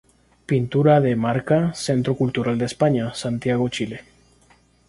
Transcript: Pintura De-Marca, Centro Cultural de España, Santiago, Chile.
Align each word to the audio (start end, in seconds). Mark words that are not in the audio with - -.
Pintura 0.47 0.99
De-Marca, 0.99 1.75
Centro 1.75 2.15
Cultural 2.15 2.57
de 2.57 2.65
España, 2.65 3.13
Santiago, 3.13 3.69
Chile. 3.69 4.01